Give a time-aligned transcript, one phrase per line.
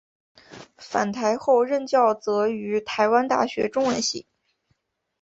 [0.79, 4.25] 返台后任教则于台湾大学中文系。